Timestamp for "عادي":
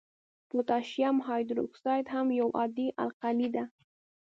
2.57-2.87